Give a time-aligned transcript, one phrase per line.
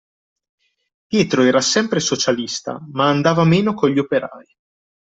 [1.11, 4.47] Pietro era sempre socialista, ma andava meno con gli operai.